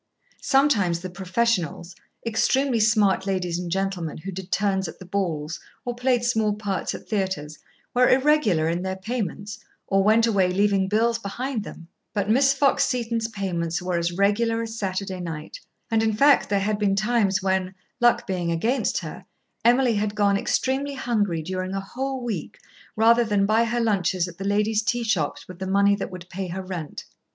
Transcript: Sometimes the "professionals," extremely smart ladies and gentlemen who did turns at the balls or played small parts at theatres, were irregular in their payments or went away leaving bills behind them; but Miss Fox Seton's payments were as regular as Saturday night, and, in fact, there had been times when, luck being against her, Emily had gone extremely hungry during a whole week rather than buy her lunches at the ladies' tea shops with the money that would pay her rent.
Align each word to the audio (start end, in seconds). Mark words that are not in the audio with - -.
Sometimes 0.41 1.01
the 1.01 1.11
"professionals," 1.11 1.95
extremely 2.25 2.79
smart 2.79 3.27
ladies 3.27 3.59
and 3.59 3.69
gentlemen 3.71 4.17
who 4.17 4.31
did 4.31 4.51
turns 4.51 4.87
at 4.87 4.97
the 4.97 5.05
balls 5.05 5.59
or 5.85 5.93
played 5.93 6.23
small 6.25 6.55
parts 6.55 6.95
at 6.95 7.07
theatres, 7.07 7.59
were 7.93 8.09
irregular 8.09 8.67
in 8.67 8.81
their 8.81 8.95
payments 8.95 9.59
or 9.85 10.03
went 10.03 10.25
away 10.25 10.51
leaving 10.51 10.87
bills 10.87 11.19
behind 11.19 11.63
them; 11.63 11.87
but 12.15 12.27
Miss 12.31 12.51
Fox 12.51 12.83
Seton's 12.85 13.27
payments 13.27 13.79
were 13.79 13.95
as 13.95 14.11
regular 14.11 14.63
as 14.63 14.75
Saturday 14.75 15.19
night, 15.19 15.59
and, 15.91 16.01
in 16.01 16.13
fact, 16.13 16.49
there 16.49 16.61
had 16.61 16.79
been 16.79 16.95
times 16.95 17.43
when, 17.43 17.75
luck 17.99 18.25
being 18.25 18.51
against 18.51 18.97
her, 19.01 19.23
Emily 19.63 19.93
had 19.93 20.15
gone 20.15 20.35
extremely 20.35 20.95
hungry 20.95 21.43
during 21.43 21.75
a 21.75 21.79
whole 21.79 22.23
week 22.23 22.57
rather 22.95 23.23
than 23.23 23.45
buy 23.45 23.65
her 23.65 23.79
lunches 23.79 24.27
at 24.27 24.39
the 24.39 24.45
ladies' 24.45 24.81
tea 24.81 25.03
shops 25.03 25.47
with 25.47 25.59
the 25.59 25.67
money 25.67 25.95
that 25.95 26.09
would 26.09 26.25
pay 26.27 26.47
her 26.47 26.63
rent. 26.63 27.05